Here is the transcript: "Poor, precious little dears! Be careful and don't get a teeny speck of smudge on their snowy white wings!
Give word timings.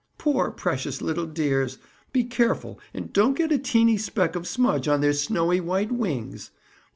"Poor, 0.17 0.49
precious 0.49 0.99
little 0.99 1.27
dears! 1.27 1.77
Be 2.11 2.23
careful 2.23 2.79
and 2.91 3.13
don't 3.13 3.35
get 3.37 3.51
a 3.51 3.59
teeny 3.59 3.97
speck 3.97 4.35
of 4.35 4.47
smudge 4.47 4.87
on 4.87 5.01
their 5.01 5.13
snowy 5.13 5.59
white 5.59 5.91
wings! 5.91 6.49